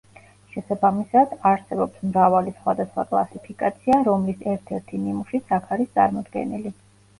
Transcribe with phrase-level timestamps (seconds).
[0.51, 6.77] შესაბამისად, არსებობს მრავალი სხვადასხვა კლასიფიკაცია, რომლის ერთ-ერთი ნიმუშიც აქ არის წარმოდგენილი.